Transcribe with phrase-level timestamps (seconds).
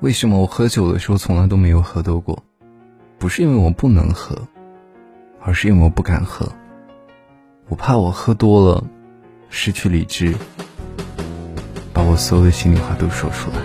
[0.00, 2.44] 为什么我喝酒的时候从来都没有喝多过？
[3.18, 4.38] 不是因为我不能喝
[5.40, 6.48] 而是因为我不敢喝。
[7.68, 8.84] 我怕我喝多了
[9.48, 10.36] 失去理智
[11.92, 13.56] 把我所有的心里话都说出来。